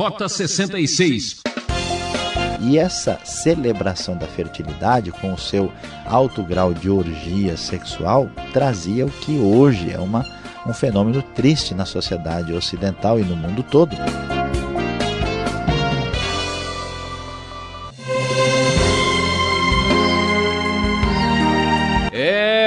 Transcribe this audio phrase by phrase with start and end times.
[0.00, 1.42] Rota 66.
[2.62, 5.70] E essa celebração da fertilidade, com o seu
[6.06, 10.24] alto grau de orgia sexual, trazia o que hoje é uma,
[10.66, 13.94] um fenômeno triste na sociedade ocidental e no mundo todo.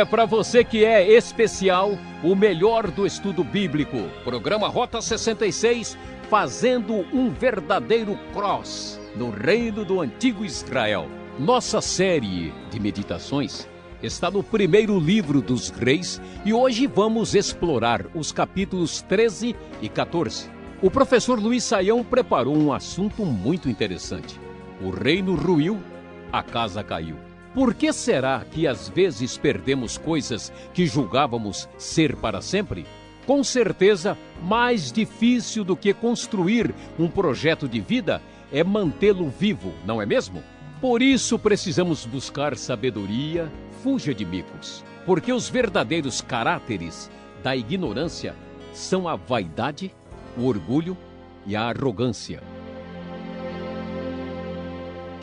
[0.04, 3.96] É para você que é especial, o melhor do estudo bíblico.
[4.26, 5.98] Programa Rota 66,
[6.30, 11.08] fazendo um verdadeiro cross no reino do antigo Israel.
[11.39, 13.66] Nossa série de meditações
[14.02, 20.50] está no primeiro livro dos reis e hoje vamos explorar os capítulos 13 e 14.
[20.82, 24.38] O professor Luiz Saião preparou um assunto muito interessante.
[24.82, 25.82] O reino ruiu,
[26.30, 27.16] a casa caiu.
[27.54, 32.86] Por que será que às vezes perdemos coisas que julgávamos ser para sempre?
[33.28, 40.02] Com certeza, mais difícil do que construir um projeto de vida é mantê-lo vivo, não
[40.02, 40.44] é mesmo?
[40.81, 43.50] Por isso precisamos buscar sabedoria,
[43.83, 47.09] fuja de micos, porque os verdadeiros caráteres
[47.44, 48.36] da ignorância
[48.73, 49.94] são a vaidade,
[50.36, 50.97] o orgulho
[51.45, 52.52] e a arrogância.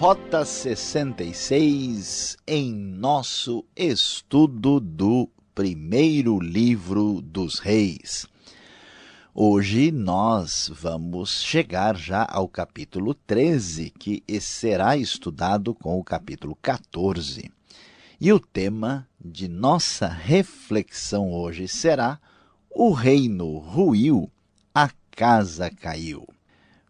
[0.00, 8.26] Rota 66 em nosso estudo do primeiro livro dos reis.
[9.34, 17.52] Hoje nós vamos chegar já ao capítulo 13, que será estudado com o capítulo 14.
[18.18, 22.18] E o tema de nossa reflexão hoje será
[22.70, 24.30] O reino ruiu,
[24.74, 26.26] a casa caiu.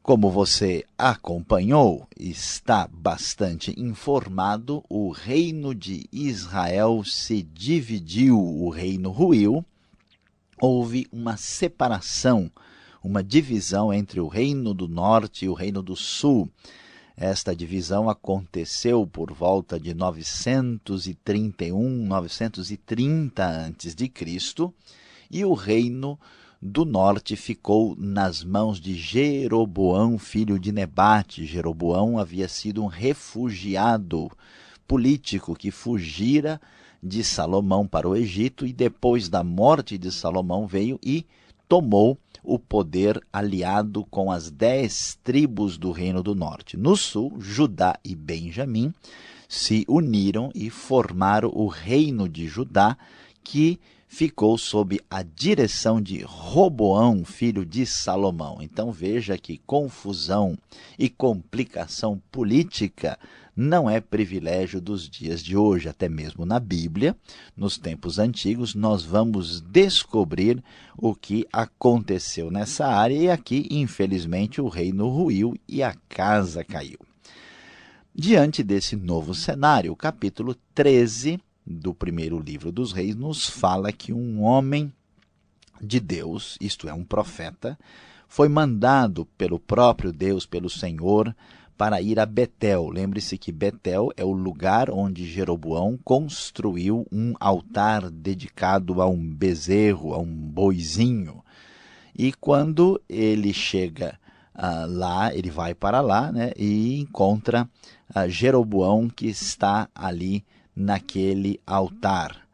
[0.02, 9.62] Como você acompanhou, está bastante informado, o reino de Israel se dividiu, o reino ruiu,
[10.58, 12.50] houve uma separação,
[13.04, 16.48] uma divisão entre o Reino do Norte e o Reino do Sul.
[17.14, 23.92] Esta divisão aconteceu por volta de 931, 930 a.C.,
[25.30, 26.18] e o Reino
[26.62, 31.46] do Norte ficou nas mãos de Jeroboão, filho de Nebate.
[31.46, 34.30] Jeroboão havia sido um refugiado
[34.86, 36.60] político que fugira
[37.02, 41.24] de Salomão para o Egito e depois da morte de Salomão veio e
[41.66, 46.76] tomou o poder aliado com as dez tribos do Reino do Norte.
[46.76, 48.92] No sul, Judá e Benjamim
[49.48, 52.98] se uniram e formaram o Reino de Judá,
[53.42, 58.58] que ficou sob a direção de Roboão, filho de Salomão.
[58.60, 60.58] Então veja que confusão
[60.98, 63.16] e complicação política
[63.54, 67.16] não é privilégio dos dias de hoje, até mesmo na Bíblia,
[67.56, 70.62] nos tempos antigos, nós vamos descobrir
[70.98, 76.98] o que aconteceu nessa área e aqui, infelizmente, o reino ruiu e a casa caiu.
[78.12, 84.12] Diante desse novo cenário, o capítulo 13 do primeiro livro dos reis nos fala que
[84.12, 84.92] um homem
[85.80, 87.78] de Deus, isto é, um profeta,
[88.28, 91.34] foi mandado pelo próprio Deus, pelo Senhor,
[91.76, 92.88] para ir a Betel.
[92.90, 100.12] Lembre-se que Betel é o lugar onde Jeroboão construiu um altar dedicado a um bezerro,
[100.12, 101.42] a um boizinho.
[102.14, 104.18] E quando ele chega
[104.54, 107.68] uh, lá, ele vai para lá né, e encontra
[108.14, 110.44] uh, Jeroboão que está ali
[110.74, 112.48] naquele altar.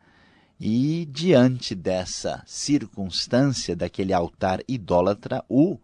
[0.58, 5.78] E diante dessa circunstância, daquele altar idólatra, o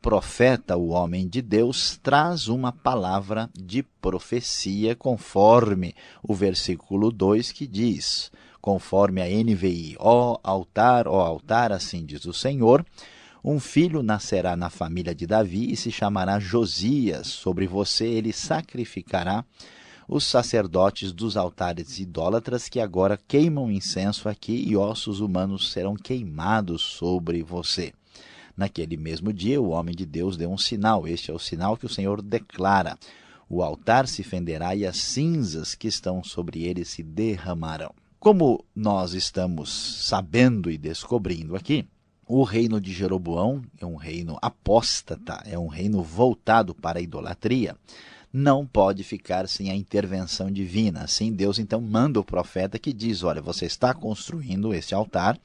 [0.00, 7.66] profeta, o homem de Deus, traz uma palavra de profecia, conforme o versículo 2 que
[7.66, 8.30] diz,
[8.60, 12.84] conforme a NVI: Ó altar, ó altar, assim diz o Senhor.
[13.42, 17.26] Um filho nascerá na família de Davi e se chamará Josias.
[17.26, 19.44] Sobre você ele sacrificará
[20.12, 26.82] os sacerdotes dos altares idólatras que agora queimam incenso aqui e ossos humanos serão queimados
[26.82, 27.92] sobre você.
[28.56, 31.06] Naquele mesmo dia, o homem de Deus deu um sinal.
[31.06, 32.98] Este é o sinal que o Senhor declara.
[33.48, 37.94] O altar se fenderá e as cinzas que estão sobre ele se derramarão.
[38.18, 39.70] Como nós estamos
[40.08, 41.86] sabendo e descobrindo aqui,
[42.26, 47.76] o reino de Jeroboão é um reino apóstata, é um reino voltado para a idolatria
[48.32, 51.02] não pode ficar sem a intervenção divina.
[51.02, 55.38] Assim, Deus então manda o profeta que diz: Olha, você está construindo esse altar,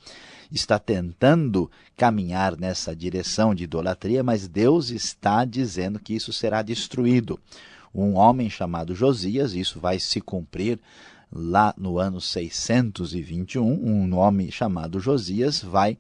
[0.52, 7.40] está tentando caminhar nessa direção de idolatria, mas Deus está dizendo que isso será destruído.
[7.94, 10.80] Um homem chamado Josias, isso vai se cumprir
[11.32, 15.94] lá no ano 621, um homem chamado Josias vai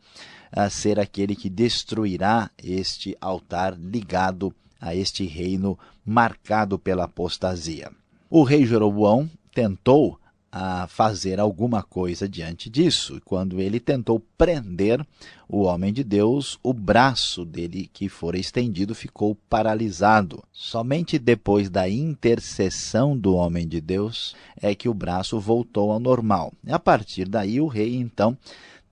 [0.55, 4.53] uh, ser aquele que destruirá este altar ligado
[4.85, 7.91] a este reino marcado pela apostasia.
[8.29, 10.19] O rei Jeroboão tentou
[10.51, 13.19] a fazer alguma coisa diante disso.
[13.25, 15.05] Quando ele tentou prender
[15.49, 20.43] o homem de Deus, o braço dele que fora estendido ficou paralisado.
[20.53, 26.53] Somente depois da intercessão do homem de Deus é que o braço voltou ao normal.
[26.69, 28.37] A partir daí, o rei então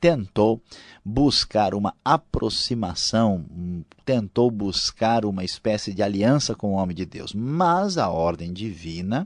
[0.04, 0.62] tentou
[1.06, 3.46] buscar uma aproximação,
[4.04, 9.26] tentou buscar uma espécie de aliança com o homem de Deus, mas a ordem divina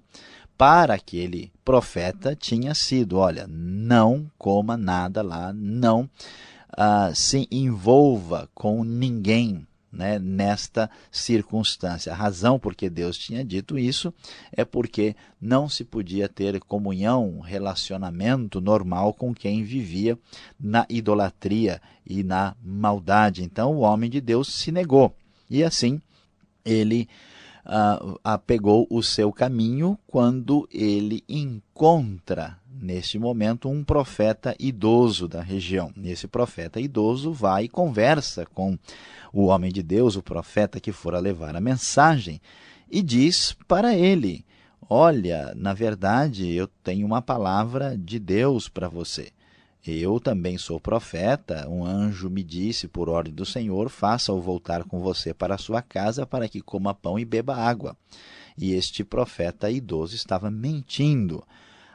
[0.55, 8.83] para aquele profeta tinha sido: olha, não coma nada lá, não uh, se envolva com
[8.83, 12.11] ninguém né, nesta circunstância.
[12.11, 14.13] A razão por que Deus tinha dito isso
[14.51, 20.17] é porque não se podia ter comunhão, relacionamento normal com quem vivia
[20.59, 23.43] na idolatria e na maldade.
[23.43, 25.15] Então o homem de Deus se negou.
[25.49, 26.01] E assim
[26.65, 27.07] ele
[27.67, 35.91] uh, pegou o seu caminho quando ele encontra, neste momento, um profeta idoso da região.
[36.03, 38.77] Esse profeta idoso vai e conversa com
[39.33, 42.41] o homem de Deus, o profeta que fora levar a mensagem,
[42.89, 44.45] e diz para ele:
[44.89, 49.31] Olha, na verdade, eu tenho uma palavra de Deus para você.
[49.89, 51.65] Eu também sou profeta.
[51.69, 56.25] Um anjo me disse, por ordem do Senhor, faça-o voltar com você para sua casa
[56.25, 57.95] para que coma pão e beba água.
[58.57, 61.41] E este profeta idoso estava mentindo.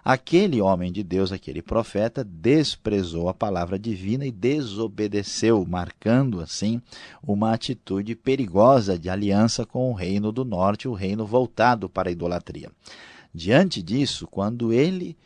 [0.03, 6.81] Aquele homem de Deus, aquele profeta, desprezou a palavra divina e desobedeceu, marcando assim
[7.23, 12.13] uma atitude perigosa de aliança com o reino do norte, o reino voltado para a
[12.13, 12.71] idolatria.
[13.35, 15.17] Diante disso, quando ele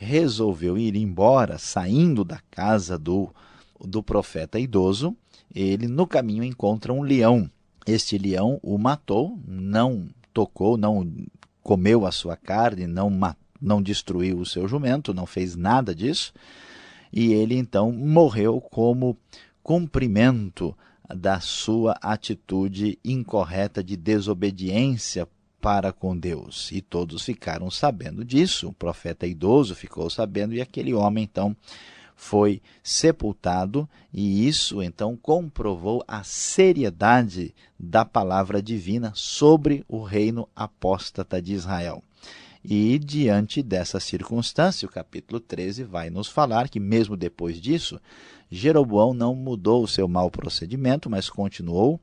[0.00, 3.28] resolveu ir embora, saindo da casa do,
[3.78, 5.14] do profeta idoso,
[5.54, 7.50] ele no caminho encontra um leão.
[7.86, 11.06] Este leão o matou, não tocou, não
[11.62, 13.12] comeu a sua carne, não,
[13.60, 16.32] não destruiu o seu jumento, não fez nada disso.
[17.12, 19.18] E ele então morreu como
[19.62, 20.74] cumprimento
[21.14, 25.28] da sua atitude incorreta de desobediência
[25.60, 26.70] para com Deus.
[26.72, 28.68] E todos ficaram sabendo disso.
[28.68, 31.56] O profeta idoso ficou sabendo e aquele homem então
[32.16, 41.40] foi sepultado e isso então comprovou a seriedade da palavra divina sobre o reino apóstata
[41.40, 42.02] de Israel.
[42.62, 47.98] E diante dessa circunstância, o capítulo 13 vai nos falar que mesmo depois disso,
[48.50, 51.98] Jeroboão não mudou o seu mau procedimento, mas continuou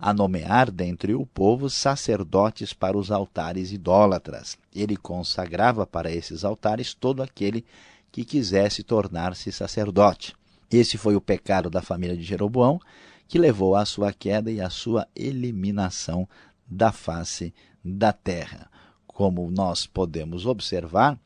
[0.00, 4.56] a nomear dentre o povo sacerdotes para os altares idólatras.
[4.74, 7.66] Ele consagrava para esses altares todo aquele
[8.10, 10.34] que quisesse tornar-se sacerdote.
[10.70, 12.80] Esse foi o pecado da família de Jeroboão,
[13.28, 16.26] que levou à sua queda e à sua eliminação
[16.66, 17.52] da face
[17.84, 18.70] da terra.
[19.06, 21.18] Como nós podemos observar,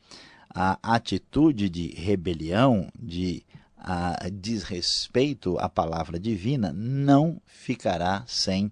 [0.49, 3.43] a atitude de rebelião, de
[3.87, 8.71] a desrespeito à palavra divina não ficará sem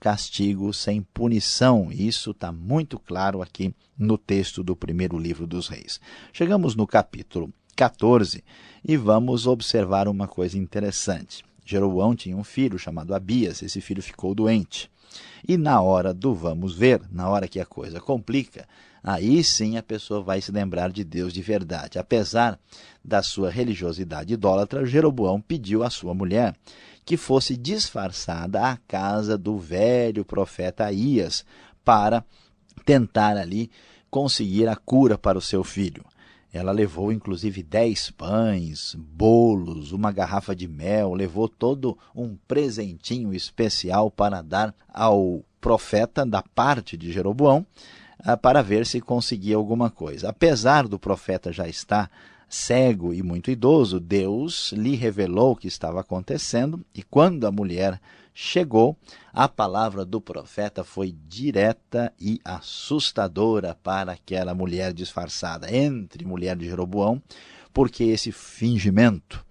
[0.00, 1.92] castigo, sem punição.
[1.92, 6.00] Isso está muito claro aqui no texto do primeiro livro dos reis.
[6.32, 8.42] Chegamos no capítulo 14
[8.84, 11.44] e vamos observar uma coisa interessante.
[11.64, 14.90] Jeroboão tinha um filho chamado Abias, esse filho ficou doente.
[15.46, 18.66] E na hora do vamos ver, na hora que a coisa complica,
[19.02, 21.98] aí sim a pessoa vai se lembrar de Deus de verdade.
[21.98, 22.58] Apesar
[23.04, 26.54] da sua religiosidade idólatra, Jeroboão pediu à sua mulher
[27.04, 31.44] que fosse disfarçada à casa do velho profeta Aías
[31.84, 32.24] para
[32.84, 33.70] tentar ali
[34.10, 36.04] conseguir a cura para o seu filho.
[36.52, 44.10] Ela levou inclusive dez pães, bolos, uma garrafa de mel, levou todo um presentinho especial
[44.10, 47.64] para dar ao profeta da parte de Jeroboão,
[48.42, 50.28] para ver se conseguia alguma coisa.
[50.28, 52.10] Apesar do profeta já estar
[52.48, 58.00] cego e muito idoso, Deus lhe revelou o que estava acontecendo e quando a mulher
[58.34, 58.96] chegou,
[59.32, 66.66] a palavra do profeta foi direta e assustadora para aquela mulher disfarçada, entre mulher de
[66.66, 67.22] Jeroboão,
[67.72, 69.44] porque esse fingimento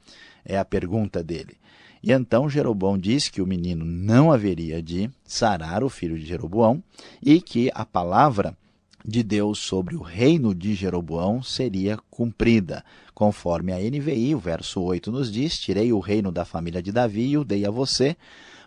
[0.43, 1.57] é a pergunta dele.
[2.01, 6.81] E então Jeroboão disse que o menino não haveria de sarar o filho de Jeroboão
[7.21, 8.57] e que a palavra
[9.05, 12.83] de Deus sobre o reino de Jeroboão seria cumprida.
[13.13, 17.29] Conforme a NVI, o verso 8 nos diz: Tirei o reino da família de Davi
[17.29, 18.15] e o dei a você,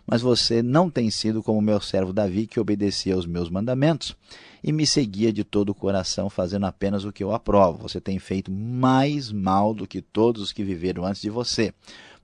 [0.05, 4.15] mas você não tem sido como meu servo Davi, que obedecia aos meus mandamentos
[4.63, 7.87] e me seguia de todo o coração, fazendo apenas o que eu aprovo.
[7.87, 11.73] Você tem feito mais mal do que todos os que viveram antes de você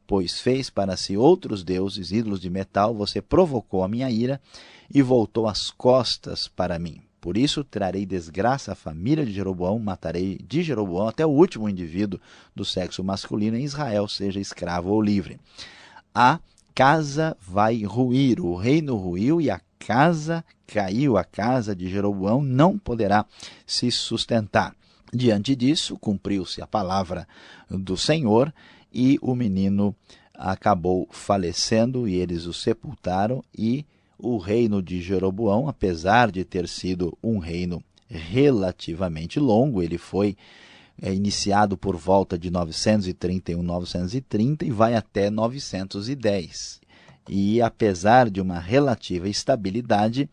[0.10, 4.42] pois fez para si outros deuses, ídolos de metal, você provocou a minha ira
[4.92, 7.00] e voltou as costas para mim.
[7.22, 12.20] Por isso trarei desgraça à família de Jeroboão, matarei de Jeroboão até o último indivíduo
[12.56, 15.40] do sexo masculino em Israel, seja escravo ou livre.
[16.14, 16.40] A
[16.74, 22.78] casa vai ruir, o reino ruiu e a casa caiu, a casa de Jeroboão não
[22.78, 23.26] poderá
[23.66, 24.74] se sustentar.
[25.12, 27.28] Diante disso, cumpriu-se a palavra
[27.70, 28.54] do Senhor
[28.94, 29.96] e o menino
[30.34, 33.86] acabou falecendo e eles o sepultaram e
[34.20, 40.36] o reino de Jeroboão, apesar de ter sido um reino relativamente longo, ele foi
[41.02, 46.82] é, iniciado por volta de 931, 930 e vai até 910.
[47.30, 50.30] E apesar de uma relativa estabilidade,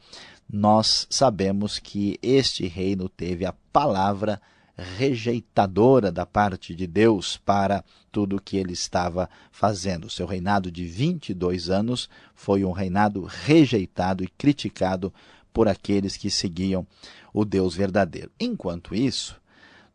[0.50, 4.40] nós sabemos que este reino teve a palavra
[4.76, 10.10] rejeitadora da parte de Deus para tudo o que ele estava fazendo.
[10.10, 15.12] Seu reinado de 22 anos foi um reinado rejeitado e criticado
[15.52, 16.86] por aqueles que seguiam
[17.32, 18.30] o Deus verdadeiro.
[18.38, 19.40] Enquanto isso,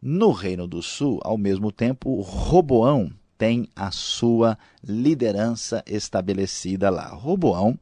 [0.02, 7.08] no Reino do Sul, ao mesmo tempo, Roboão tem a sua liderança estabelecida lá.
[7.08, 7.78] Roboão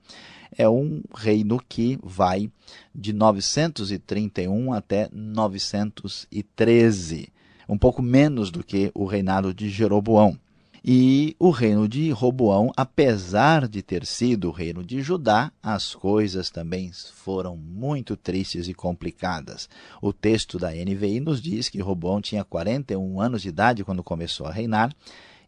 [0.58, 2.52] é um reino que vai
[2.94, 7.30] de 931 até 913,
[7.68, 10.38] um pouco menos do que o reinado de Jeroboão.
[10.84, 16.50] E o reino de Roboão, apesar de ter sido o reino de Judá, as coisas
[16.50, 19.68] também foram muito tristes e complicadas.
[20.02, 24.48] O texto da NVI nos diz que Roboão tinha 41 anos de idade quando começou
[24.48, 24.96] a reinar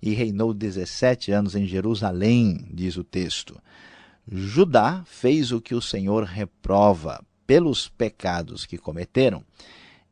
[0.01, 3.58] e reinou 17 anos em Jerusalém, diz o texto.
[4.28, 9.44] Judá fez o que o Senhor reprova pelos pecados que cometeram.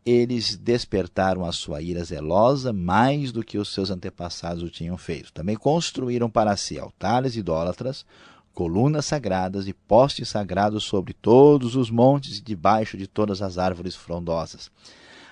[0.05, 5.31] Eles despertaram a sua ira zelosa mais do que os seus antepassados o tinham feito.
[5.31, 8.05] Também construíram para si altares idólatras,
[8.59, 13.95] colunas sagradas e postes sagrados sobre todos os montes e debaixo de todas as árvores
[13.95, 14.69] frondosas.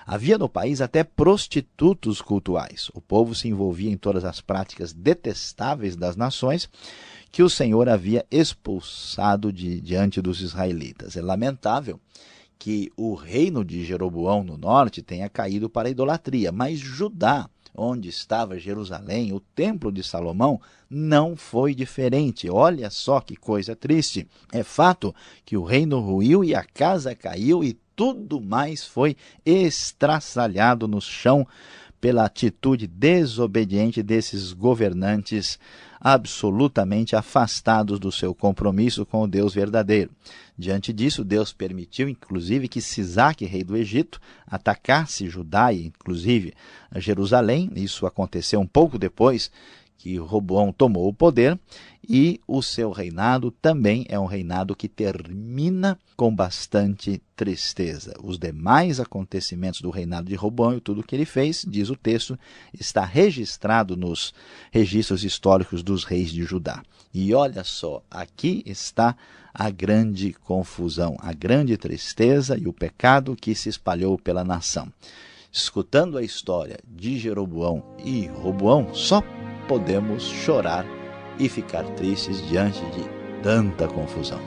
[0.06, 2.90] Havia no país até prostitutos cultuais.
[2.94, 6.70] O povo se envolvia em todas as práticas detestáveis das nações
[7.30, 11.14] que o Senhor havia expulsado de, diante dos israelitas.
[11.14, 12.00] É lamentável
[12.58, 17.46] que o reino de Jeroboão no norte tenha caído para a idolatria, mas Judá,
[17.78, 22.50] onde estava Jerusalém, o templo de Salomão, não foi diferente.
[22.50, 24.26] Olha só que coisa triste.
[24.52, 30.86] É fato que o reino ruiu e a casa caiu e tudo mais foi estraçalhado
[30.86, 31.46] no chão
[32.00, 35.58] pela atitude desobediente desses governantes
[36.00, 40.10] absolutamente afastados do seu compromisso com o Deus verdadeiro.
[40.56, 46.52] Diante disso, Deus permitiu, inclusive, que Sisaque, rei do Egito, atacasse Judá e, inclusive,
[46.96, 47.70] Jerusalém.
[47.74, 49.50] Isso aconteceu um pouco depois
[49.98, 51.58] que Roboão tomou o poder
[52.08, 58.14] e o seu reinado também é um reinado que termina com bastante tristeza.
[58.22, 61.96] Os demais acontecimentos do reinado de Roboão e tudo o que ele fez, diz o
[61.96, 62.38] texto,
[62.72, 64.32] está registrado nos
[64.70, 66.82] registros históricos dos reis de Judá.
[67.12, 69.14] E olha só, aqui está
[69.52, 74.90] a grande confusão, a grande tristeza e o pecado que se espalhou pela nação.
[75.50, 79.22] Escutando a história de Jeroboão e Roboão, só
[79.68, 80.84] podemos chorar
[81.38, 83.04] e ficar tristes diante de
[83.42, 84.40] tanta confusão.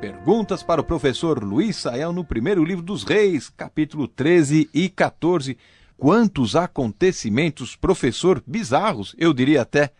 [0.00, 5.58] Perguntas para o professor Luiz Saião no primeiro livro dos Reis, capítulo 13 e 14.
[5.96, 9.90] Quantos acontecimentos, professor, bizarros, eu diria até.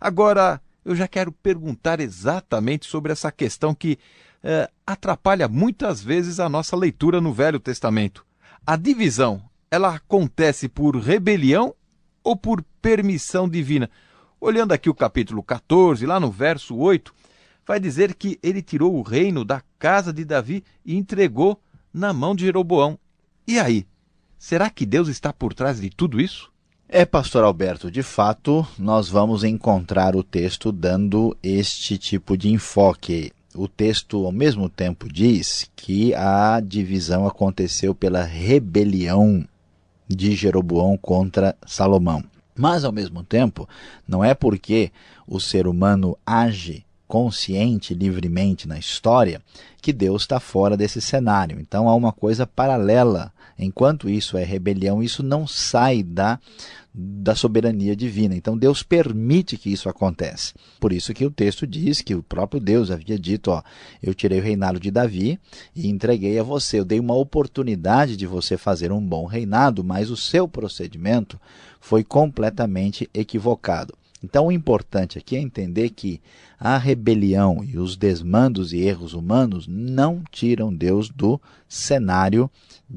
[0.00, 3.98] Agora, eu já quero perguntar exatamente sobre essa questão que
[4.44, 8.24] eh, atrapalha muitas vezes a nossa leitura no Velho Testamento.
[8.64, 11.74] A divisão, ela acontece por rebelião
[12.22, 13.90] ou por permissão divina?
[14.40, 17.12] Olhando aqui o capítulo 14, lá no verso 8,
[17.66, 21.60] vai dizer que ele tirou o reino da casa de Davi e entregou
[21.92, 22.98] na mão de Jeroboão.
[23.46, 23.86] E aí?
[24.38, 26.50] Será que Deus está por trás de tudo isso?
[26.88, 33.32] É, pastor Alberto, de fato, nós vamos encontrar o texto dando este tipo de enfoque.
[33.54, 39.46] O texto, ao mesmo tempo, diz que a divisão aconteceu pela rebelião
[40.08, 42.22] de Jeroboão contra Salomão.
[42.54, 43.68] Mas, ao mesmo tempo,
[44.06, 44.92] não é porque
[45.26, 49.42] o ser humano age consciente, livremente na história,
[49.82, 51.60] que Deus está fora desse cenário.
[51.60, 56.38] Então há uma coisa paralela Enquanto isso é rebelião, isso não sai da,
[56.92, 58.34] da soberania divina.
[58.34, 60.54] Então Deus permite que isso aconteça.
[60.80, 63.62] Por isso que o texto diz que o próprio Deus havia dito, ó,
[64.02, 65.38] eu tirei o reinado de Davi
[65.74, 66.80] e entreguei a você.
[66.80, 71.40] Eu dei uma oportunidade de você fazer um bom reinado, mas o seu procedimento
[71.80, 73.94] foi completamente equivocado.
[74.22, 76.20] Então, o importante aqui é entender que
[76.58, 82.50] a rebelião e os desmandos e erros humanos não tiram Deus do cenário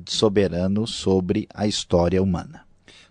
[0.05, 2.63] soberano sobre a história humana.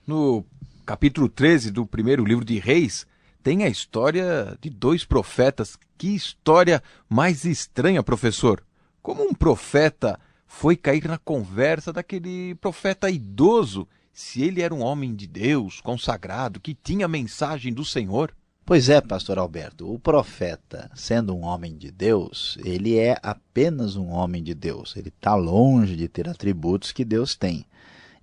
[0.07, 0.45] No
[0.87, 3.07] capítulo 13 do primeiro livro de Reis,
[3.43, 5.77] tem a história de dois profetas.
[5.99, 8.63] Que história mais estranha, professor!
[9.03, 15.13] Como um profeta foi cair na conversa daquele profeta idoso se ele era um homem
[15.13, 18.33] de Deus, consagrado, que tinha a mensagem do Senhor?
[18.65, 24.11] Pois é, pastor Alberto, o profeta, sendo um homem de Deus, ele é apenas um
[24.11, 24.97] homem de Deus.
[24.97, 27.67] Ele está longe de ter atributos que Deus tem.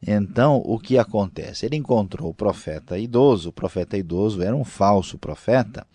[0.01, 1.65] Então, o que acontece?
[1.65, 3.49] Ele encontrou o profeta idoso.
[3.49, 5.85] O profeta idoso era um falso profeta.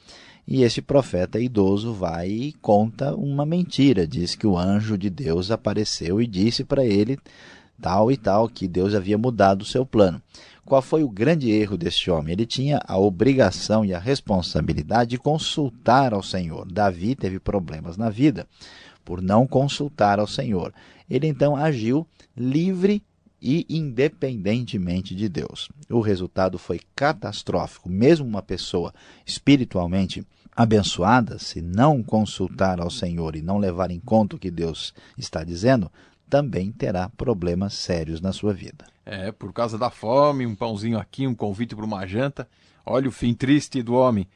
[0.46, 4.06] E esse profeta idoso vai e conta uma mentira.
[4.06, 7.18] Diz que o anjo de Deus apareceu e disse para ele
[7.80, 10.20] tal e tal, que Deus havia mudado o seu plano.
[10.64, 12.32] Qual foi o grande erro deste homem?
[12.32, 16.66] Ele tinha a obrigação e a responsabilidade de consultar ao Senhor.
[16.70, 18.48] Davi teve problemas na vida
[19.04, 20.74] por não consultar ao Senhor.
[21.08, 22.04] Ele então agiu
[22.36, 23.00] livre
[23.40, 25.68] e independentemente de Deus.
[25.88, 27.88] O resultado foi catastrófico.
[27.88, 28.92] Mesmo uma pessoa
[29.24, 34.92] espiritualmente abençoada, se não consultar ao Senhor e não levar em conta o que Deus
[35.16, 35.92] está dizendo,
[36.28, 38.84] também terá problemas sérios na sua vida.
[39.04, 42.48] É, por causa da fome, um pãozinho aqui, um convite para uma janta.
[42.84, 44.26] Olha o fim triste do homem.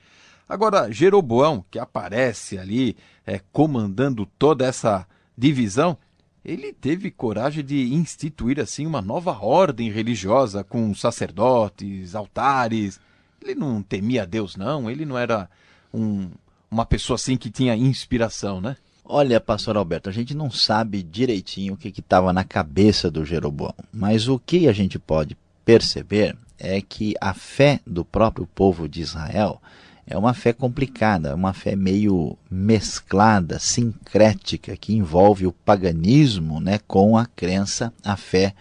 [0.49, 5.97] Agora, Jeroboão, que aparece ali é, comandando toda essa divisão,
[6.45, 13.01] ele teve coragem de instituir assim uma nova ordem religiosa com sacerdotes, altares.
[13.43, 14.91] Ele não temia Deus, não.
[14.91, 15.49] Ele não era
[15.93, 16.31] um,
[16.71, 18.77] uma pessoa assim que tinha inspiração, né?
[19.13, 23.75] Olha, pastor Alberto, a gente não sabe direitinho o que estava na cabeça do Jeroboão,
[23.93, 29.01] mas o que a gente pode perceber é que a fé do próprio povo de
[29.01, 29.61] Israel
[30.07, 37.19] é uma fé complicada, uma fé meio mesclada, sincrética, que envolve o paganismo né, com
[37.19, 38.55] a crença, a fé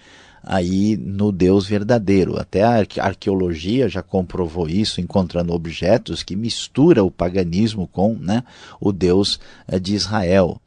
[0.44, 2.40] aí no Deus verdadeiro.
[2.40, 8.44] Até a arqueologia já comprovou isso, encontrando objetos que mistura o paganismo com né,
[8.80, 10.60] o Deus eh, de Israel.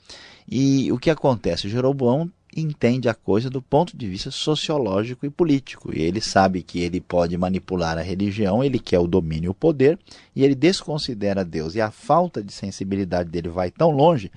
[0.49, 1.69] E o que acontece?
[1.69, 5.91] Jeroboão entende a coisa do ponto de vista sociológico e político.
[5.97, 9.55] E ele sabe que ele pode manipular a religião, ele quer o domínio e o
[9.55, 9.99] poder,
[10.37, 11.75] e ele desconsidera Deus.
[11.75, 14.31] E a falta de sensibilidade dele vai tão longe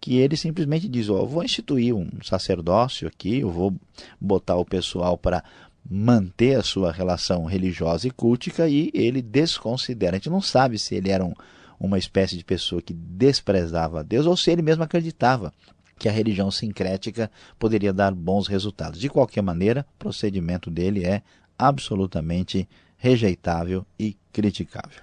[0.00, 3.74] que ele simplesmente diz: Ó, oh, vou instituir um sacerdócio aqui, eu vou
[4.20, 5.44] botar o pessoal para
[5.88, 10.16] manter a sua relação religiosa e cultica e ele desconsidera.
[10.16, 11.34] A gente não sabe se ele era um,
[11.78, 15.52] uma espécie de pessoa que desprezava Deus ou se ele mesmo acreditava
[15.98, 18.98] que a religião sincrética poderia dar bons resultados.
[18.98, 21.22] De qualquer maneira, o procedimento dele é
[21.58, 25.02] absolutamente rejeitável e criticável.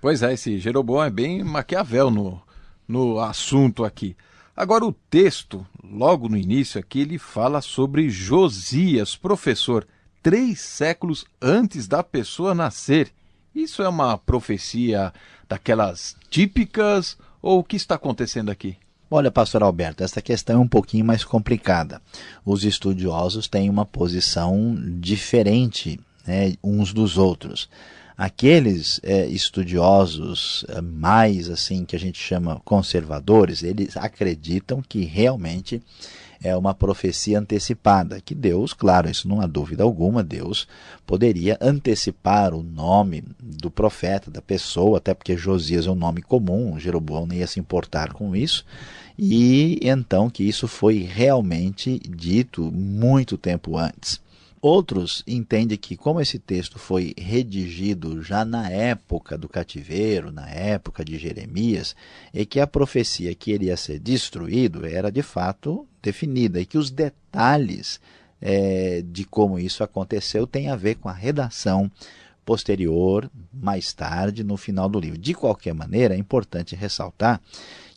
[0.00, 2.42] Pois é, esse Jeroboão é bem Maquiavel no,
[2.86, 4.14] no assunto aqui.
[4.56, 9.86] Agora, o texto, logo no início aqui, ele fala sobre Josias, professor,
[10.22, 13.12] três séculos antes da pessoa nascer.
[13.52, 15.12] Isso é uma profecia
[15.48, 18.76] daquelas típicas ou o que está acontecendo aqui?
[19.10, 22.00] Olha, pastor Alberto, essa questão é um pouquinho mais complicada.
[22.44, 27.68] Os estudiosos têm uma posição diferente né, uns dos outros.
[28.16, 35.82] Aqueles é, estudiosos é, mais assim que a gente chama conservadores, eles acreditam que realmente
[36.40, 40.68] é uma profecia antecipada, que Deus, claro, isso não há dúvida alguma, Deus
[41.06, 46.78] poderia antecipar o nome do profeta, da pessoa, até porque Josias é um nome comum,
[46.78, 48.64] Jeroboão nem ia se importar com isso,
[49.18, 54.20] e então que isso foi realmente dito muito tempo antes.
[54.66, 61.04] Outros entendem que, como esse texto foi redigido já na época do cativeiro, na época
[61.04, 61.94] de Jeremias,
[62.32, 66.78] e que a profecia que ele ia ser destruído era de fato definida, e que
[66.78, 68.00] os detalhes
[68.40, 71.92] é, de como isso aconteceu têm a ver com a redação
[72.42, 75.18] posterior, mais tarde, no final do livro.
[75.18, 77.38] De qualquer maneira, é importante ressaltar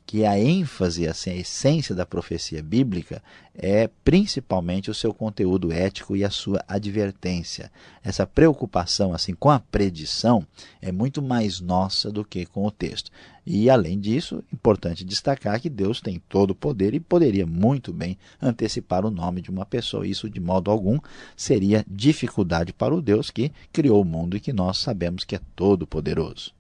[0.08, 3.22] que a ênfase, assim, a essência da profecia bíblica
[3.54, 7.70] é principalmente o seu conteúdo ético e a sua advertência.
[8.02, 10.48] Essa preocupação assim com a predição
[10.82, 13.12] é muito mais nossa do que com o texto.
[13.50, 18.18] E além disso, importante destacar que Deus tem todo o poder e poderia muito bem
[18.42, 20.06] antecipar o nome de uma pessoa.
[20.06, 21.00] Isso de modo algum
[21.34, 25.40] seria dificuldade para o Deus que criou o mundo e que nós sabemos que é
[25.56, 26.52] todo poderoso.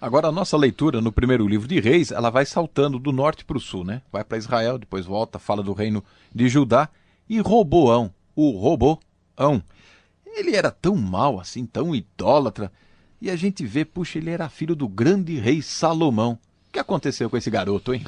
[0.00, 3.56] Agora, a nossa leitura no primeiro livro de Reis, ela vai saltando do norte para
[3.56, 4.00] o sul, né?
[4.12, 6.88] Vai para Israel, depois volta, fala do reino de Judá.
[7.28, 9.00] E Roboão, o Roboão,
[10.24, 12.70] ele era tão mal assim, tão idólatra.
[13.20, 16.38] E a gente vê, puxa, ele era filho do grande rei Salomão.
[16.68, 18.04] O que aconteceu com esse garoto, hein?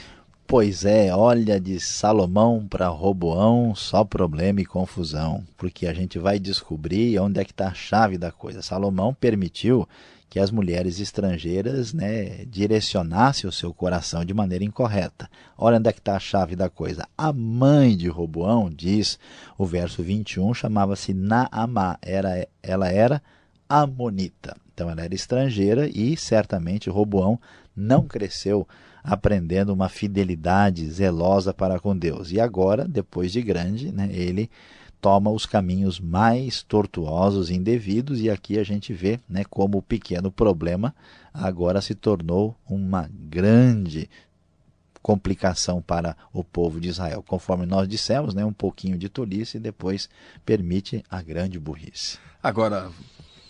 [0.46, 6.38] Pois é, olha de Salomão para Roboão, só problema e confusão, porque a gente vai
[6.38, 8.62] descobrir onde é que está a chave da coisa.
[8.62, 9.86] Salomão permitiu
[10.30, 15.28] que as mulheres estrangeiras né, direcionassem o seu coração de maneira incorreta.
[15.56, 17.06] Olha onde é que está a chave da coisa.
[17.16, 19.18] A mãe de Roboão, diz
[19.56, 21.98] o verso 21, chamava-se Naamá.
[22.02, 23.22] Era, ela era
[23.68, 24.56] amonita.
[24.72, 27.38] Então ela era estrangeira e certamente Roboão
[27.76, 28.66] não cresceu
[29.02, 32.30] aprendendo uma fidelidade zelosa para com Deus.
[32.32, 34.50] E agora, depois de grande, né, ele
[35.00, 39.82] toma os caminhos mais tortuosos e indevidos, e aqui a gente vê né, como o
[39.82, 40.94] pequeno problema
[41.32, 44.10] agora se tornou uma grande
[45.00, 47.22] complicação para o povo de Israel.
[47.26, 50.08] Conforme nós dissemos, né, um pouquinho de tolice depois
[50.44, 52.18] permite a grande burrice.
[52.42, 52.90] Agora,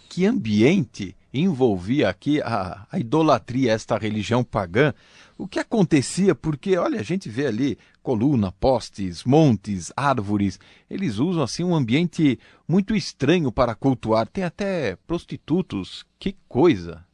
[0.08, 4.92] que ambiente envolvia aqui a, a idolatria, esta religião pagã?
[5.38, 10.58] o que acontecia, porque, olha, a gente vê ali coluna, postes, montes, árvores,
[10.90, 17.04] eles usam assim um ambiente muito estranho para cultuar, tem até prostitutos, que coisa.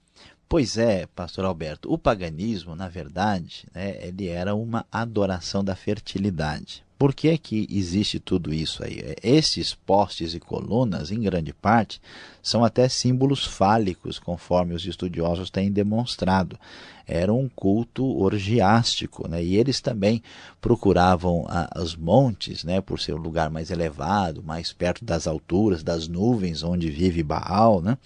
[0.49, 6.83] Pois é, pastor Alberto, o paganismo, na verdade, né, ele era uma adoração da fertilidade.
[6.99, 9.15] Por que, que existe tudo isso aí?
[9.23, 12.01] Esses postes e colunas, em grande parte,
[12.43, 16.59] são até símbolos fálicos, conforme os estudiosos têm demonstrado
[17.07, 19.43] era um culto orgiástico, né?
[19.43, 20.23] e eles também
[20.61, 22.81] procuravam a, os montes, né?
[22.81, 27.83] por ser um lugar mais elevado, mais perto das alturas, das nuvens onde vive Baal,
[27.83, 27.99] né?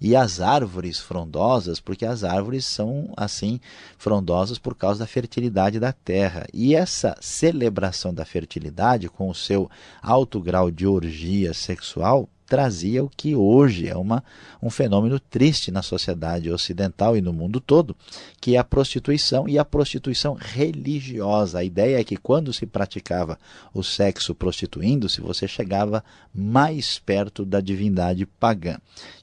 [0.00, 3.60] e as árvores frondosas, porque as árvores são assim
[3.98, 6.46] frondosas por causa da fertilidade da terra.
[6.52, 9.70] E essa celebração da fertilidade, com o seu
[10.02, 14.22] alto grau de orgia sexual, trazia o que hoje é uma,
[14.62, 17.96] um fenômeno triste na sociedade ocidental e no mundo todo,
[18.40, 21.58] que é a prostituição e a prostituição religiosa.
[21.58, 23.38] A ideia é que quando se praticava
[23.72, 28.78] o sexo prostituindo-se, você chegava mais perto da divindade pagã.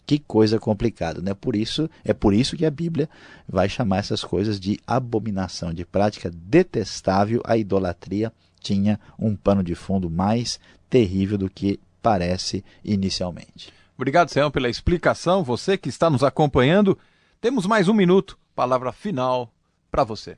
[0.06, 1.34] Que coisa complicada, né?
[1.34, 3.10] Por isso, é por isso que a Bíblia
[3.48, 7.42] vai chamar essas coisas de abominação, de prática detestável.
[7.46, 13.74] A idolatria tinha um pano de fundo mais terrível do que parece inicialmente.
[13.98, 15.44] Obrigado, Senhor, pela explicação.
[15.44, 16.98] Você que está nos acompanhando,
[17.40, 18.38] temos mais um minuto.
[18.56, 19.52] Palavra final
[19.92, 20.38] para você.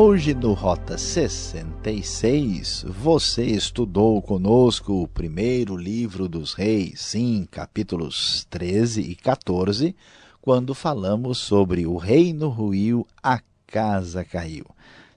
[0.00, 9.00] Hoje no Rota 66, você estudou conosco o primeiro livro dos reis, sim, capítulos 13
[9.00, 9.96] e 14,
[10.40, 14.66] quando falamos sobre o reino ruiu, a casa caiu.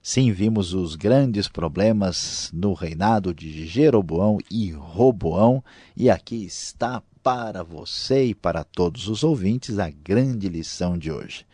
[0.02, 5.62] Sim, vimos os grandes problemas no reinado de Jeroboão e Roboão,
[5.96, 11.46] e aqui está para você e para todos os ouvintes a grande lição de hoje.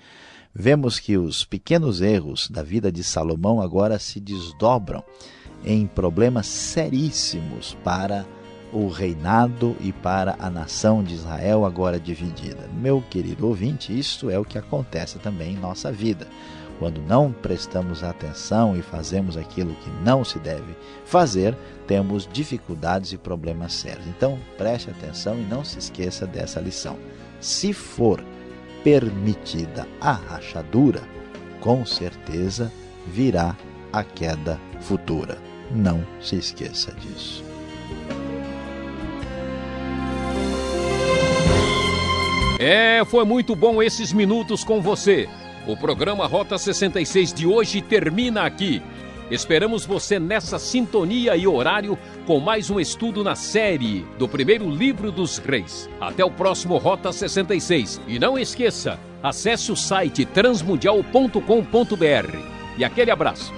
[0.55, 5.03] Vemos que os pequenos erros da vida de Salomão agora se desdobram
[5.65, 8.27] em problemas seríssimos para
[8.73, 12.69] o reinado e para a nação de Israel agora dividida.
[12.75, 16.27] Meu querido ouvinte, isto é o que acontece também em nossa vida.
[16.79, 21.57] Quando não prestamos atenção e fazemos aquilo que não se deve fazer,
[21.87, 24.07] temos dificuldades e problemas sérios.
[24.07, 26.97] Então, preste atenção e não se esqueça dessa lição.
[27.41, 28.23] Se for
[28.83, 31.03] permitida a rachadura,
[31.61, 32.73] com certeza
[33.07, 33.57] virá
[33.93, 35.39] a queda futura.
[35.71, 37.45] Não se esqueça disso.
[42.59, 45.29] É, foi muito bom esses minutos com você.
[45.67, 48.83] O programa Rota 66 de hoje termina aqui.
[49.31, 55.13] Esperamos você nessa sintonia e horário com mais um estudo na série do primeiro livro
[55.13, 55.89] dos reis.
[56.01, 58.01] Até o próximo Rota 66.
[58.09, 62.39] E não esqueça, acesse o site transmundial.com.br.
[62.79, 63.53] E aquele abraço.